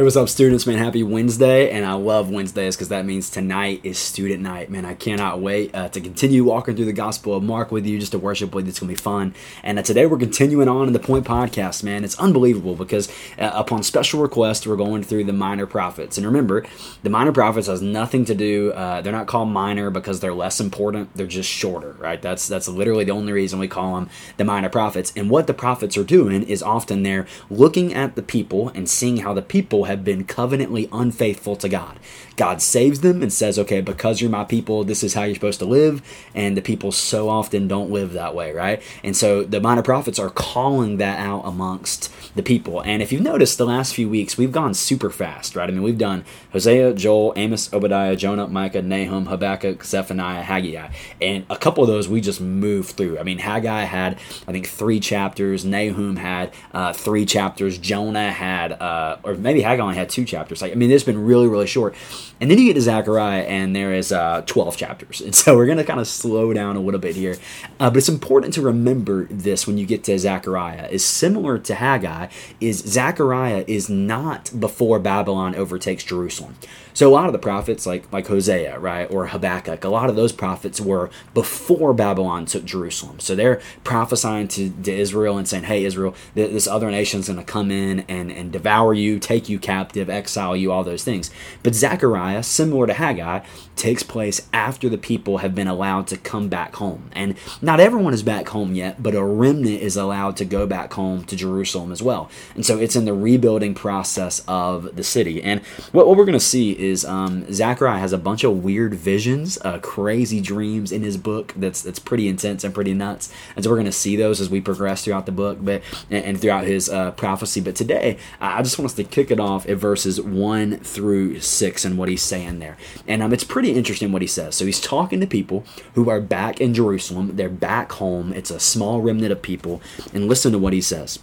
Hey, 0.00 0.04
what's 0.04 0.16
up, 0.16 0.30
students? 0.30 0.66
Man, 0.66 0.78
happy 0.78 1.02
Wednesday, 1.02 1.70
and 1.70 1.84
I 1.84 1.92
love 1.92 2.30
Wednesdays 2.30 2.74
because 2.74 2.88
that 2.88 3.04
means 3.04 3.28
tonight 3.28 3.82
is 3.84 3.98
student 3.98 4.40
night. 4.40 4.70
Man, 4.70 4.86
I 4.86 4.94
cannot 4.94 5.42
wait 5.42 5.74
uh, 5.74 5.90
to 5.90 6.00
continue 6.00 6.42
walking 6.42 6.74
through 6.74 6.86
the 6.86 6.94
Gospel 6.94 7.34
of 7.34 7.42
Mark 7.42 7.70
with 7.70 7.84
you, 7.84 7.98
just 7.98 8.12
to 8.12 8.18
worship 8.18 8.54
with 8.54 8.64
you. 8.64 8.70
It's 8.70 8.80
gonna 8.80 8.88
be 8.88 8.96
fun. 8.96 9.34
And 9.62 9.78
uh, 9.78 9.82
today 9.82 10.06
we're 10.06 10.16
continuing 10.16 10.68
on 10.68 10.86
in 10.86 10.94
the 10.94 11.00
Point 11.00 11.26
Podcast. 11.26 11.82
Man, 11.82 12.02
it's 12.02 12.18
unbelievable 12.18 12.76
because 12.76 13.12
uh, 13.38 13.50
upon 13.52 13.82
special 13.82 14.22
request, 14.22 14.66
we're 14.66 14.76
going 14.76 15.02
through 15.02 15.24
the 15.24 15.34
minor 15.34 15.66
prophets. 15.66 16.16
And 16.16 16.26
remember, 16.26 16.64
the 17.02 17.10
minor 17.10 17.32
prophets 17.32 17.66
has 17.66 17.82
nothing 17.82 18.24
to 18.24 18.34
do. 18.34 18.72
Uh, 18.72 19.02
they're 19.02 19.12
not 19.12 19.26
called 19.26 19.50
minor 19.50 19.90
because 19.90 20.20
they're 20.20 20.32
less 20.32 20.60
important. 20.60 21.14
They're 21.14 21.26
just 21.26 21.50
shorter, 21.50 21.92
right? 21.98 22.22
That's 22.22 22.48
that's 22.48 22.68
literally 22.68 23.04
the 23.04 23.12
only 23.12 23.34
reason 23.34 23.58
we 23.58 23.68
call 23.68 23.96
them 23.96 24.08
the 24.38 24.46
minor 24.46 24.70
prophets. 24.70 25.12
And 25.14 25.28
what 25.28 25.46
the 25.46 25.52
prophets 25.52 25.98
are 25.98 26.04
doing 26.04 26.42
is 26.44 26.62
often 26.62 27.02
they're 27.02 27.26
looking 27.50 27.92
at 27.92 28.16
the 28.16 28.22
people 28.22 28.70
and 28.70 28.88
seeing 28.88 29.18
how 29.18 29.34
the 29.34 29.42
people 29.42 29.89
have 29.90 30.04
been 30.04 30.24
covenantly 30.24 30.88
unfaithful 30.92 31.56
to 31.56 31.68
God. 31.68 31.98
God 32.36 32.62
saves 32.62 33.00
them 33.00 33.22
and 33.22 33.30
says, 33.30 33.58
okay, 33.58 33.82
because 33.82 34.20
you're 34.20 34.30
my 34.30 34.44
people, 34.44 34.82
this 34.82 35.02
is 35.02 35.12
how 35.12 35.24
you're 35.24 35.34
supposed 35.34 35.58
to 35.58 35.66
live. 35.66 36.00
And 36.34 36.56
the 36.56 36.62
people 36.62 36.90
so 36.90 37.28
often 37.28 37.68
don't 37.68 37.90
live 37.90 38.14
that 38.14 38.34
way, 38.34 38.52
right? 38.52 38.82
And 39.04 39.14
so 39.14 39.42
the 39.42 39.60
minor 39.60 39.82
prophets 39.82 40.18
are 40.18 40.30
calling 40.30 40.96
that 40.96 41.18
out 41.18 41.42
amongst 41.44 42.10
the 42.34 42.42
people. 42.42 42.80
And 42.80 43.02
if 43.02 43.12
you've 43.12 43.20
noticed 43.20 43.58
the 43.58 43.66
last 43.66 43.94
few 43.94 44.08
weeks, 44.08 44.38
we've 44.38 44.52
gone 44.52 44.72
super 44.72 45.10
fast, 45.10 45.54
right? 45.54 45.68
I 45.68 45.72
mean, 45.72 45.82
we've 45.82 45.98
done 45.98 46.24
Hosea, 46.52 46.94
Joel, 46.94 47.34
Amos, 47.36 47.72
Obadiah, 47.72 48.16
Jonah, 48.16 48.46
Micah, 48.46 48.82
Nahum, 48.82 49.26
Habakkuk, 49.26 49.84
Zephaniah, 49.84 50.42
Haggai. 50.42 50.90
And 51.20 51.44
a 51.50 51.56
couple 51.56 51.84
of 51.84 51.88
those 51.88 52.08
we 52.08 52.20
just 52.20 52.40
moved 52.40 52.90
through. 52.96 53.18
I 53.18 53.22
mean, 53.22 53.38
Haggai 53.38 53.82
had, 53.82 54.14
I 54.46 54.52
think, 54.52 54.66
three 54.66 55.00
chapters. 55.00 55.64
Nahum 55.64 56.16
had 56.16 56.54
uh, 56.72 56.92
three 56.92 57.26
chapters. 57.26 57.76
Jonah 57.76 58.30
had, 58.30 58.72
uh, 58.72 59.18
or 59.22 59.34
maybe 59.34 59.60
Haggai 59.60 59.79
only 59.80 59.96
had 59.96 60.08
two 60.08 60.24
chapters. 60.24 60.62
Like, 60.62 60.72
I 60.72 60.74
mean, 60.74 60.90
it's 60.90 61.04
been 61.04 61.24
really, 61.24 61.48
really 61.48 61.66
short. 61.66 61.94
And 62.40 62.50
then 62.50 62.58
you 62.58 62.66
get 62.66 62.74
to 62.74 62.80
Zechariah, 62.80 63.42
and 63.42 63.76
there 63.76 63.92
is 63.92 64.12
uh, 64.12 64.42
12 64.46 64.76
chapters. 64.76 65.20
And 65.20 65.34
so 65.34 65.56
we're 65.56 65.66
going 65.66 65.78
to 65.78 65.84
kind 65.84 66.00
of 66.00 66.06
slow 66.06 66.52
down 66.52 66.76
a 66.76 66.80
little 66.80 67.00
bit 67.00 67.16
here. 67.16 67.36
Uh, 67.78 67.90
but 67.90 67.98
it's 67.98 68.08
important 68.08 68.54
to 68.54 68.62
remember 68.62 69.24
this 69.26 69.66
when 69.66 69.78
you 69.78 69.86
get 69.86 70.04
to 70.04 70.18
Zechariah. 70.18 70.88
Is 70.90 71.04
similar 71.04 71.58
to 71.58 71.74
Haggai, 71.74 72.28
is 72.60 72.78
Zechariah 72.78 73.64
is 73.66 73.88
not 73.88 74.50
before 74.58 74.98
Babylon 74.98 75.54
overtakes 75.54 76.04
Jerusalem. 76.04 76.56
So 76.92 77.08
a 77.08 77.12
lot 77.12 77.26
of 77.26 77.32
the 77.32 77.38
prophets, 77.38 77.86
like 77.86 78.12
like 78.12 78.26
Hosea, 78.26 78.78
right, 78.78 79.10
or 79.10 79.28
Habakkuk, 79.28 79.84
a 79.84 79.88
lot 79.88 80.10
of 80.10 80.16
those 80.16 80.32
prophets 80.32 80.80
were 80.80 81.10
before 81.34 81.94
Babylon 81.94 82.46
took 82.46 82.64
Jerusalem. 82.64 83.20
So 83.20 83.34
they're 83.34 83.60
prophesying 83.84 84.48
to, 84.48 84.70
to 84.70 84.92
Israel 84.92 85.38
and 85.38 85.46
saying, 85.46 85.64
"Hey, 85.64 85.84
Israel, 85.84 86.14
this 86.34 86.66
other 86.66 86.90
nation's 86.90 87.28
going 87.28 87.38
to 87.38 87.44
come 87.44 87.70
in 87.70 88.00
and 88.00 88.30
and 88.30 88.52
devour 88.52 88.92
you, 88.92 89.18
take 89.18 89.48
you 89.48 89.58
captive, 89.60 90.10
exile 90.10 90.56
you, 90.56 90.72
all 90.72 90.84
those 90.84 91.04
things." 91.04 91.30
But 91.62 91.74
Zechariah, 91.74 92.42
similar 92.42 92.86
to 92.86 92.94
Haggai, 92.94 93.40
takes 93.76 94.02
place 94.02 94.48
after 94.52 94.88
the 94.88 94.98
people 94.98 95.38
have 95.38 95.54
been 95.54 95.68
allowed 95.68 96.06
to 96.08 96.16
come 96.16 96.48
back 96.48 96.76
home, 96.76 97.10
and 97.12 97.34
not 97.62 97.80
everyone 97.80 98.14
is 98.14 98.22
back 98.22 98.48
home 98.48 98.74
yet, 98.74 99.02
but 99.02 99.14
a 99.14 99.24
remnant 99.24 99.80
is 99.80 99.96
allowed 99.96 100.36
to 100.36 100.44
go 100.44 100.66
back 100.66 100.92
home 100.92 101.24
to 101.24 101.36
Jerusalem 101.36 101.92
as 101.92 102.02
well. 102.02 102.30
And 102.54 102.64
so 102.64 102.78
it's 102.78 102.96
in 102.96 103.04
the 103.04 103.14
rebuilding 103.14 103.74
process 103.74 104.42
of 104.46 104.96
the 104.96 105.04
city. 105.04 105.42
And 105.42 105.60
what, 105.92 106.06
what 106.06 106.16
we're 106.16 106.24
going 106.24 106.32
to 106.32 106.40
see 106.40 106.78
is 106.78 107.04
um, 107.04 107.50
Zechariah 107.52 107.98
has 107.98 108.12
a 108.12 108.18
bunch 108.18 108.44
of 108.44 108.62
weird 108.64 108.94
visions, 108.94 109.58
uh, 109.64 109.78
crazy 109.78 110.40
dreams 110.40 110.92
in 110.92 111.02
his 111.02 111.16
book 111.16 111.52
that's 111.56 111.82
that's 111.82 111.98
pretty 111.98 112.28
intense 112.28 112.64
and 112.64 112.74
pretty 112.74 112.94
nuts. 112.94 113.32
And 113.56 113.64
so 113.64 113.70
we're 113.70 113.76
going 113.76 113.86
to 113.86 113.92
see 113.92 114.16
those 114.16 114.40
as 114.40 114.50
we 114.50 114.60
progress 114.60 115.04
throughout 115.04 115.26
the 115.26 115.32
book, 115.32 115.58
but 115.60 115.82
and, 116.10 116.24
and 116.24 116.40
throughout 116.40 116.64
his 116.64 116.88
uh, 116.88 117.10
prophecy. 117.12 117.60
But 117.60 117.76
today, 117.76 118.18
I 118.40 118.62
just 118.62 118.78
want 118.78 118.86
us 118.86 118.94
to 118.96 119.04
kick 119.04 119.30
it 119.30 119.40
off 119.40 119.49
at 119.58 119.76
verses 119.76 120.20
one 120.20 120.78
through 120.78 121.40
six 121.40 121.84
and 121.84 121.98
what 121.98 122.08
he's 122.08 122.22
saying 122.22 122.58
there. 122.58 122.76
And 123.06 123.22
um, 123.22 123.32
it's 123.32 123.44
pretty 123.44 123.72
interesting 123.72 124.12
what 124.12 124.22
he 124.22 124.28
says. 124.28 124.54
So 124.56 124.66
he's 124.66 124.80
talking 124.80 125.20
to 125.20 125.26
people 125.26 125.64
who 125.94 126.08
are 126.10 126.20
back 126.20 126.60
in 126.60 126.74
Jerusalem. 126.74 127.36
They're 127.36 127.48
back 127.48 127.92
home. 127.92 128.32
It's 128.32 128.50
a 128.50 128.60
small 128.60 129.00
remnant 129.00 129.32
of 129.32 129.42
people. 129.42 129.80
And 130.12 130.28
listen 130.28 130.52
to 130.52 130.58
what 130.58 130.72
he 130.72 130.80
says. 130.80 131.18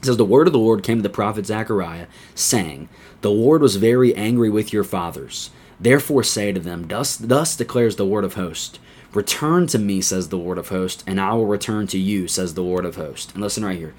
It 0.00 0.06
says, 0.06 0.16
The 0.16 0.24
word 0.24 0.46
of 0.46 0.52
the 0.52 0.58
Lord 0.58 0.82
came 0.82 0.98
to 0.98 1.02
the 1.02 1.08
prophet 1.08 1.46
Zechariah, 1.46 2.06
saying, 2.34 2.88
The 3.20 3.30
Lord 3.30 3.62
was 3.62 3.76
very 3.76 4.14
angry 4.14 4.50
with 4.50 4.72
your 4.72 4.84
fathers. 4.84 5.50
Therefore 5.78 6.22
say 6.22 6.52
to 6.52 6.60
them, 6.60 6.88
Thus, 6.88 7.16
thus 7.16 7.56
declares 7.56 7.96
the 7.96 8.04
Lord 8.04 8.24
of 8.24 8.34
hosts. 8.34 8.78
Return 9.12 9.66
to 9.68 9.78
me, 9.78 10.00
says 10.00 10.28
the 10.28 10.38
Lord 10.38 10.56
of 10.56 10.68
hosts, 10.68 11.02
and 11.06 11.20
I 11.20 11.32
will 11.32 11.46
return 11.46 11.86
to 11.88 11.98
you, 11.98 12.28
says 12.28 12.54
the 12.54 12.62
Lord 12.62 12.84
of 12.84 12.96
hosts. 12.96 13.32
And 13.32 13.42
listen 13.42 13.64
right 13.64 13.78
here. 13.78 13.94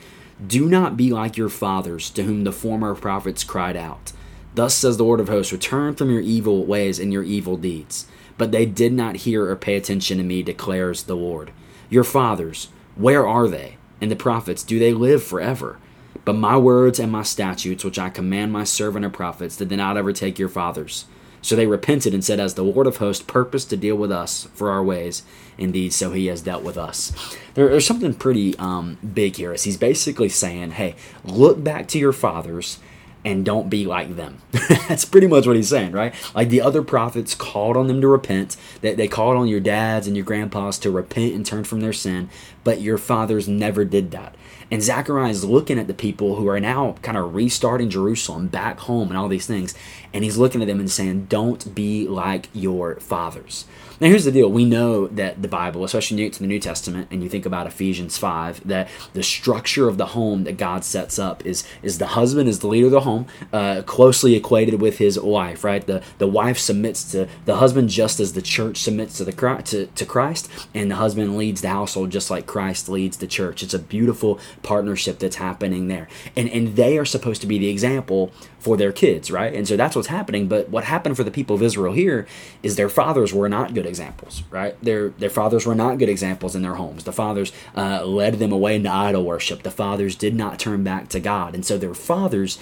Do 0.46 0.68
not 0.68 0.98
be 0.98 1.12
like 1.12 1.38
your 1.38 1.50
fathers, 1.50 2.10
to 2.12 2.24
whom 2.24 2.44
the 2.44 2.52
former 2.52 2.96
prophets 2.96 3.44
cried 3.44 3.78
out. 3.78 4.12
Thus 4.56 4.74
says 4.74 4.98
the 4.98 5.04
Lord 5.04 5.20
of 5.20 5.30
hosts, 5.30 5.54
Return 5.54 5.96
from 5.96 6.10
your 6.10 6.22
evil 6.22 6.66
ways 6.66 7.00
and 7.00 7.14
your 7.14 7.24
evil 7.24 7.58
deeds. 7.58 8.08
But 8.38 8.52
they 8.52 8.66
did 8.66 8.92
not 8.92 9.18
hear 9.18 9.48
or 9.48 9.56
pay 9.56 9.76
attention 9.76 10.18
to 10.18 10.24
me, 10.24 10.42
declares 10.42 11.04
the 11.04 11.16
Lord. 11.16 11.52
Your 11.90 12.04
fathers, 12.04 12.70
where 12.96 13.28
are 13.28 13.48
they? 13.48 13.78
And 14.02 14.10
the 14.10 14.16
prophets, 14.16 14.64
do 14.64 14.80
they 14.80 14.94
live 14.94 15.24
forever? 15.24 15.78
But 16.26 16.34
my 16.34 16.58
words 16.58 17.00
and 17.00 17.12
my 17.12 17.24
statutes, 17.24 17.84
which 17.84 18.00
I 18.00 18.10
command 18.10 18.52
my 18.52 18.64
servant 18.64 19.06
and 19.06 19.14
prophets, 19.14 19.58
did 19.58 19.70
they 19.70 19.76
not 19.76 19.98
overtake 19.98 20.40
your 20.40 20.50
fathers. 20.50 21.06
So 21.42 21.56
they 21.56 21.66
repented 21.66 22.14
and 22.14 22.24
said, 22.24 22.40
As 22.40 22.54
the 22.54 22.64
Lord 22.64 22.88
of 22.88 22.98
hosts 22.98 23.24
purposed 23.24 23.70
to 23.72 23.78
deal 23.78 23.96
with 23.96 24.12
us 24.12 24.48
for 24.54 24.72
our 24.72 24.84
ways, 24.84 25.24
indeed, 25.58 25.94
so 25.94 26.12
he 26.12 26.28
has 26.28 26.42
dealt 26.42 26.64
with 26.64 26.78
us. 26.78 27.12
There, 27.56 27.70
there's 27.70 27.86
something 27.86 28.14
pretty 28.14 28.58
um, 28.58 28.98
big 29.14 29.36
here. 29.36 29.52
As 29.52 29.64
he's 29.64 29.78
basically 29.78 30.30
saying, 30.30 30.72
Hey, 30.72 30.96
look 31.24 31.64
back 31.64 31.88
to 31.90 32.00
your 32.00 32.14
fathers 32.14 32.80
and 33.24 33.46
don't 33.46 33.70
be 33.70 33.86
like 33.86 34.16
them. 34.16 34.40
That's 34.88 35.06
pretty 35.06 35.28
much 35.28 35.46
what 35.46 35.56
he's 35.56 35.70
saying, 35.70 35.92
right? 35.92 36.14
Like 36.34 36.50
the 36.50 36.62
other 36.62 36.82
prophets 36.82 37.36
called 37.36 37.78
on 37.78 37.88
them 37.88 38.02
to 38.02 38.08
repent. 38.08 38.58
That 38.82 38.98
they, 38.98 39.08
called 39.08 39.38
on 39.38 39.48
your 39.48 39.60
dads 39.60 40.08
and 40.08 40.16
your 40.16 40.26
grandpas 40.26 40.80
to 40.80 40.92
repent 40.92 41.34
and 41.34 41.46
turn 41.46 41.64
from 41.64 41.82
their 41.82 41.94
sin, 41.94 42.30
but 42.64 42.82
your 42.82 42.98
fathers 42.98 43.48
never 43.48 43.86
did 43.86 44.12
that. 44.12 44.36
And 44.72 44.82
Zechariah 44.82 45.30
is 45.30 45.44
looking 45.44 45.78
at 45.78 45.88
the 45.88 45.94
people 45.94 46.38
who 46.38 46.48
are 46.48 46.60
now 46.60 46.96
kind 47.02 47.18
of 47.18 47.36
restarting 47.36 47.90
Jerusalem 47.90 48.48
back 48.48 48.80
home 48.80 49.10
and 49.10 49.18
all 49.18 49.28
these 49.28 49.46
things. 49.46 49.76
And 50.14 50.24
he's 50.24 50.38
looking 50.38 50.62
at 50.62 50.68
them 50.68 50.80
and 50.80 50.90
saying, 50.90 51.26
Don't 51.26 51.76
be 51.76 52.08
like 52.08 52.48
your 52.54 52.96
fathers. 53.02 53.66
Now, 54.02 54.08
here's 54.08 54.26
the 54.26 54.32
deal. 54.32 54.52
We 54.52 54.66
know 54.66 55.06
that 55.10 55.44
the 55.44 55.48
Bible, 55.48 55.84
especially 55.84 56.18
new 56.18 56.28
to 56.32 56.40
the 56.40 56.48
New 56.48 56.60
Testament, 56.60 57.10
and 57.12 57.22
you 57.22 57.30
think 57.30 57.46
about 57.46 57.68
Ephesians 57.68 58.18
5, 58.18 58.68
that 58.68 58.90
the 59.14 59.22
structure 59.22 59.88
of 59.88 60.00
the 60.00 60.08
home 60.08 60.44
that 60.46 60.58
God 60.58 60.84
sets 60.84 61.20
up 61.20 61.46
is, 61.46 61.64
is 61.84 62.00
the 62.00 62.08
husband 62.08 62.50
is 62.50 62.62
the 62.62 62.68
leader 62.68 62.88
of 62.88 62.94
the 62.94 63.02
home, 63.02 63.28
uh, 63.54 63.84
closely 63.86 64.34
equated 64.34 64.82
with 64.82 64.98
his 64.98 65.20
wife, 65.20 65.64
right? 65.64 65.86
The, 65.86 66.02
the 66.18 66.28
wife 66.28 66.58
submits 66.58 67.12
to 67.12 67.28
the 67.46 67.58
husband 67.58 67.90
just 67.90 68.20
as 68.20 68.34
the 68.34 68.42
church 68.42 68.78
submits 68.78 69.18
to, 69.18 69.24
the, 69.24 69.62
to, 69.66 69.86
to 69.86 70.06
Christ, 70.08 70.50
and 70.74 70.90
the 70.90 70.96
husband 70.96 71.38
leads 71.38 71.62
the 71.62 71.70
household 71.70 72.10
just 72.10 72.32
like 72.32 72.48
Christ 72.48 72.90
leads 72.90 73.18
the 73.18 73.28
church. 73.28 73.62
It's 73.62 73.76
a 73.76 73.80
beautiful 73.80 74.40
partnership 74.64 75.20
that's 75.20 75.36
happening 75.36 75.90
there. 75.90 76.08
And, 76.36 76.50
and 76.50 76.76
they 76.76 76.98
are 76.98 77.06
supposed 77.06 77.42
to 77.42 77.48
be 77.48 77.60
the 77.60 77.70
example 77.70 78.32
for 78.58 78.78
their 78.78 78.92
kids, 78.92 79.30
right? 79.30 79.54
And 79.54 79.68
so 79.68 79.76
that's 79.76 79.96
what's 79.96 80.08
happening. 80.08 80.48
But 80.48 80.70
what 80.70 80.86
happened 80.86 81.18
for 81.18 81.24
the 81.24 81.32
people 81.32 81.56
of 81.56 81.64
Israel 81.64 81.94
here 81.94 82.28
is 82.64 82.76
their 82.76 82.90
fathers 82.90 83.32
were 83.34 83.50
not 83.50 83.76
good 83.76 83.91
examples, 83.92 84.44
right? 84.50 84.76
Their 84.82 85.10
their 85.10 85.30
fathers 85.30 85.66
were 85.66 85.76
not 85.76 86.00
good 86.00 86.10
examples 86.10 86.56
in 86.56 86.64
their 86.64 86.76
homes. 86.76 87.04
The 87.04 87.12
fathers 87.12 87.52
uh, 87.76 88.04
led 88.06 88.40
them 88.40 88.52
away 88.52 88.76
into 88.76 88.92
idol 88.92 89.24
worship. 89.24 89.62
The 89.62 89.78
fathers 89.84 90.16
did 90.16 90.34
not 90.34 90.58
turn 90.58 90.84
back 90.84 91.10
to 91.10 91.20
God, 91.20 91.54
and 91.54 91.66
so 91.66 91.78
their 91.78 91.94
fathers 91.94 92.58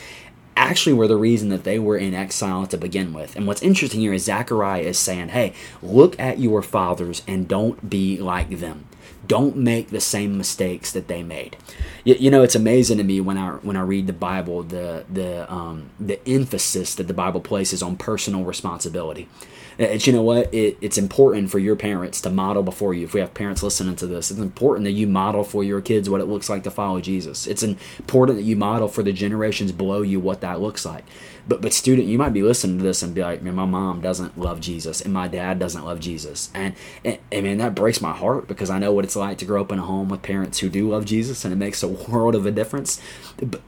actually 0.57 0.93
were 0.93 1.07
the 1.07 1.15
reason 1.15 1.47
that 1.49 1.63
they 1.63 1.79
were 1.79 1.97
in 1.97 2.13
exile 2.13 2.67
to 2.67 2.77
begin 2.77 3.13
with. 3.13 3.35
And 3.37 3.47
what's 3.47 3.61
interesting 3.61 4.01
here 4.01 4.11
is 4.11 4.25
Zechariah 4.25 4.81
is 4.81 4.99
saying, 4.99 5.29
hey, 5.29 5.53
look 5.81 6.19
at 6.19 6.39
your 6.39 6.61
fathers 6.61 7.21
and 7.25 7.47
don't 7.47 7.89
be 7.89 8.17
like 8.17 8.59
them 8.59 8.85
don't 9.29 9.55
make 9.55 9.91
the 9.91 10.01
same 10.01 10.37
mistakes 10.37 10.91
that 10.91 11.07
they 11.07 11.21
made. 11.21 11.55
You, 12.03 12.15
you, 12.15 12.31
know, 12.31 12.41
it's 12.41 12.55
amazing 12.55 12.97
to 12.97 13.03
me 13.03 13.21
when 13.21 13.37
I 13.37 13.51
when 13.51 13.77
I 13.77 13.81
read 13.81 14.07
the 14.07 14.13
Bible 14.13 14.63
the 14.63 15.05
the 15.07 15.51
um, 15.53 15.91
the 15.99 16.19
emphasis 16.27 16.95
that 16.95 17.07
the 17.07 17.13
Bible 17.13 17.39
places 17.39 17.81
on 17.81 17.95
personal 17.95 18.43
responsibility. 18.43 19.29
It's 19.77 20.05
you 20.07 20.11
know 20.11 20.23
what 20.23 20.53
it, 20.53 20.77
it's 20.81 20.97
important 20.97 21.51
for 21.51 21.59
your 21.59 21.77
parents 21.77 22.19
to 22.21 22.29
model 22.29 22.63
before 22.63 22.93
you. 22.93 23.05
If 23.05 23.13
we 23.13 23.21
have 23.21 23.33
parents 23.33 23.63
listening 23.63 23.95
to 23.97 24.07
this, 24.07 24.29
it's 24.29 24.39
important 24.39 24.83
that 24.85 24.91
you 24.91 25.07
model 25.07 25.45
for 25.45 25.63
your 25.63 25.79
kids 25.79 26.09
what 26.09 26.19
it 26.19 26.25
looks 26.25 26.49
like 26.49 26.63
to 26.63 26.71
follow 26.71 26.99
Jesus. 26.99 27.47
It's 27.47 27.63
important 27.63 28.39
that 28.39 28.43
you 28.43 28.57
model 28.57 28.89
for 28.89 29.03
the 29.03 29.13
generations 29.13 29.71
below 29.71 30.01
you 30.01 30.19
what 30.19 30.41
that 30.41 30.59
looks 30.59 30.85
like. 30.85 31.05
But 31.47 31.61
but 31.61 31.71
student, 31.71 32.07
you 32.07 32.17
might 32.17 32.33
be 32.33 32.43
listening 32.43 32.77
to 32.77 32.83
this 32.83 33.01
and 33.01 33.15
be 33.15 33.21
like, 33.21 33.41
man, 33.41 33.55
my 33.55 33.65
mom 33.65 34.01
doesn't 34.01 34.37
love 34.37 34.59
Jesus 34.59 35.01
and 35.01 35.13
my 35.13 35.27
dad 35.29 35.59
doesn't 35.59 35.85
love 35.85 35.99
Jesus. 35.99 36.51
And, 36.53 36.75
and, 37.05 37.17
and 37.31 37.45
man, 37.45 37.57
that 37.59 37.73
breaks 37.73 38.01
my 38.01 38.11
heart 38.11 38.47
because 38.47 38.69
I 38.69 38.79
know 38.79 38.91
what 38.91 39.05
it's 39.05 39.15
like 39.19 39.37
to 39.39 39.45
grow 39.45 39.61
up 39.61 39.71
in 39.71 39.79
a 39.79 39.83
home 39.83 40.09
with 40.09 40.21
parents 40.21 40.59
who 40.59 40.69
do 40.69 40.89
love 40.89 41.05
Jesus 41.05 41.45
and 41.45 41.53
it 41.53 41.57
makes 41.57 41.83
a 41.83 41.87
world 42.09 42.35
of 42.35 42.45
a 42.45 42.51
difference. 42.51 43.01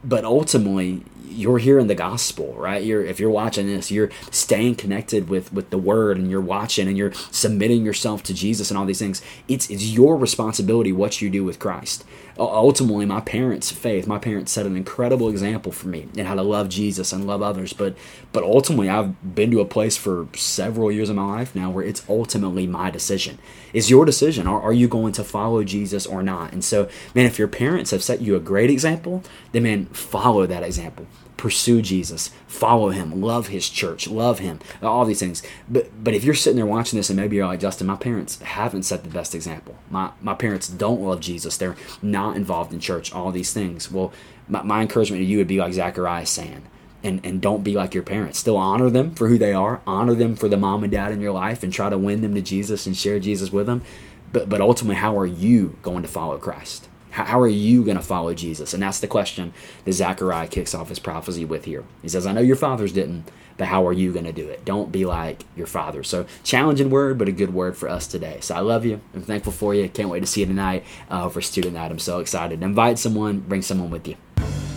But, 0.03 0.25
ultimately, 0.25 1.03
you're 1.31 1.59
hearing 1.59 1.87
the 1.87 1.95
gospel, 1.95 2.53
right? 2.57 2.83
You're 2.83 3.03
if 3.03 3.19
you're 3.19 3.29
watching 3.29 3.67
this, 3.67 3.89
you're 3.91 4.09
staying 4.29 4.75
connected 4.75 5.29
with 5.29 5.51
with 5.53 5.69
the 5.69 5.77
word 5.77 6.17
and 6.17 6.29
you're 6.29 6.41
watching 6.41 6.87
and 6.87 6.97
you're 6.97 7.13
submitting 7.31 7.85
yourself 7.85 8.21
to 8.23 8.33
Jesus 8.33 8.69
and 8.69 8.77
all 8.77 8.85
these 8.85 8.99
things. 8.99 9.21
It's 9.47 9.69
it's 9.69 9.85
your 9.85 10.17
responsibility 10.17 10.91
what 10.91 11.21
you 11.21 11.29
do 11.29 11.43
with 11.43 11.59
Christ. 11.59 12.03
Ultimately, 12.37 13.05
my 13.05 13.21
parents' 13.21 13.71
faith, 13.71 14.07
my 14.07 14.17
parents 14.17 14.51
set 14.51 14.65
an 14.65 14.75
incredible 14.75 15.29
example 15.29 15.71
for 15.71 15.87
me 15.87 16.07
in 16.15 16.25
how 16.25 16.35
to 16.35 16.41
love 16.41 16.69
Jesus 16.69 17.13
and 17.13 17.27
love 17.27 17.41
others. 17.41 17.73
But 17.73 17.95
but 18.31 18.43
ultimately, 18.43 18.89
I've 18.89 19.35
been 19.35 19.51
to 19.51 19.61
a 19.61 19.65
place 19.65 19.97
for 19.97 20.27
several 20.35 20.91
years 20.91 21.09
of 21.09 21.15
my 21.15 21.25
life 21.25 21.55
now 21.55 21.69
where 21.69 21.85
it's 21.85 22.03
ultimately 22.09 22.67
my 22.67 22.89
decision. 22.89 23.37
It's 23.73 23.89
your 23.89 24.05
decision. 24.05 24.47
Are, 24.47 24.61
are 24.61 24.73
you 24.73 24.87
going 24.87 25.13
to 25.13 25.23
follow 25.23 25.40
Jesus 25.63 26.05
or 26.05 26.23
not? 26.23 26.53
And 26.53 26.63
so, 26.63 26.89
man, 27.15 27.25
if 27.25 27.39
your 27.39 27.47
parents 27.47 27.91
have 27.91 28.03
set 28.03 28.21
you 28.21 28.35
a 28.35 28.39
great 28.39 28.69
example, 28.69 29.23
then 29.51 29.63
man, 29.63 29.85
follow 29.87 30.45
that 30.45 30.63
example 30.63 31.07
pursue 31.41 31.81
Jesus, 31.81 32.29
follow 32.45 32.89
him, 32.89 33.19
love 33.19 33.47
his 33.47 33.67
church, 33.67 34.07
love 34.07 34.37
him, 34.37 34.59
all 34.83 35.05
these 35.05 35.19
things. 35.19 35.41
But 35.67 35.89
but 36.03 36.13
if 36.13 36.23
you're 36.23 36.35
sitting 36.35 36.57
there 36.57 36.67
watching 36.67 36.97
this 36.97 37.09
and 37.09 37.17
maybe 37.17 37.35
you're 37.35 37.47
like, 37.47 37.59
Justin, 37.59 37.87
my 37.87 37.95
parents 37.95 38.39
haven't 38.43 38.83
set 38.83 39.03
the 39.03 39.09
best 39.09 39.33
example. 39.33 39.75
My 39.89 40.11
my 40.21 40.35
parents 40.35 40.67
don't 40.67 41.01
love 41.01 41.19
Jesus. 41.19 41.57
They're 41.57 41.75
not 41.99 42.35
involved 42.35 42.71
in 42.71 42.79
church, 42.79 43.11
all 43.11 43.31
these 43.31 43.51
things. 43.53 43.91
Well, 43.91 44.13
my, 44.47 44.61
my 44.61 44.81
encouragement 44.83 45.21
to 45.21 45.25
you 45.25 45.39
would 45.39 45.47
be 45.47 45.57
like 45.57 45.73
Zechariah 45.73 46.27
saying. 46.27 46.61
And, 47.03 47.19
and 47.25 47.41
don't 47.41 47.63
be 47.63 47.73
like 47.73 47.95
your 47.95 48.03
parents. 48.03 48.37
Still 48.37 48.57
honor 48.57 48.91
them 48.91 49.15
for 49.15 49.27
who 49.27 49.39
they 49.39 49.53
are. 49.53 49.81
Honor 49.87 50.13
them 50.13 50.35
for 50.35 50.47
the 50.47 50.55
mom 50.55 50.83
and 50.83 50.91
dad 50.91 51.11
in 51.11 51.19
your 51.19 51.31
life 51.31 51.63
and 51.63 51.73
try 51.73 51.89
to 51.89 51.97
win 51.97 52.21
them 52.21 52.35
to 52.35 52.43
Jesus 52.43 52.85
and 52.85 52.95
share 52.95 53.19
Jesus 53.19 53.51
with 53.51 53.65
them. 53.65 53.81
But, 54.31 54.49
but 54.49 54.61
ultimately, 54.61 54.95
how 54.95 55.17
are 55.17 55.25
you 55.25 55.77
going 55.81 56.01
to 56.03 56.07
follow 56.07 56.37
Christ? 56.37 56.87
How 57.11 57.41
are 57.41 57.47
you 57.47 57.83
going 57.83 57.97
to 57.97 58.03
follow 58.03 58.33
Jesus? 58.33 58.73
And 58.73 58.81
that's 58.81 59.01
the 59.01 59.07
question 59.07 59.53
that 59.83 59.91
Zechariah 59.91 60.47
kicks 60.47 60.73
off 60.73 60.87
his 60.87 60.99
prophecy 60.99 61.43
with 61.43 61.65
here. 61.65 61.83
He 62.01 62.07
says, 62.07 62.25
I 62.25 62.31
know 62.31 62.39
your 62.39 62.55
fathers 62.55 62.93
didn't, 62.93 63.29
but 63.57 63.67
how 63.67 63.85
are 63.85 63.91
you 63.91 64.13
going 64.13 64.25
to 64.25 64.31
do 64.31 64.47
it? 64.47 64.63
Don't 64.63 64.93
be 64.93 65.05
like 65.05 65.43
your 65.57 65.67
father. 65.67 66.03
So, 66.03 66.25
challenging 66.43 66.89
word, 66.89 67.17
but 67.17 67.27
a 67.27 67.33
good 67.33 67.53
word 67.53 67.75
for 67.75 67.89
us 67.89 68.07
today. 68.07 68.37
So, 68.39 68.55
I 68.55 68.59
love 68.59 68.85
you. 68.85 69.01
I'm 69.13 69.23
thankful 69.23 69.51
for 69.51 69.75
you. 69.75 69.89
Can't 69.89 70.07
wait 70.07 70.21
to 70.21 70.25
see 70.25 70.39
you 70.39 70.45
tonight 70.45 70.85
uh, 71.09 71.27
for 71.27 71.41
Student 71.41 71.73
Night. 71.73 71.91
I'm 71.91 71.99
so 71.99 72.19
excited. 72.19 72.63
Invite 72.63 72.97
someone, 72.97 73.39
bring 73.41 73.61
someone 73.61 73.89
with 73.89 74.07
you. 74.07 74.15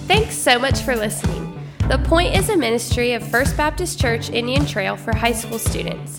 Thanks 0.09 0.37
so 0.37 0.59
much 0.59 0.81
for 0.81 0.97
listening. 0.97 1.53
The 1.89 1.99
Point 1.99 2.35
is 2.35 2.49
a 2.49 2.57
ministry 2.57 3.13
of 3.13 3.27
First 3.29 3.57
Baptist 3.57 4.01
Church 4.01 4.29
Indian 4.31 4.67
Trail 4.67 4.97
for 4.97 5.15
high 5.15 5.33
school 5.33 5.59
students. 5.59 6.19